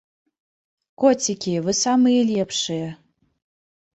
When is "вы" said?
1.67-1.75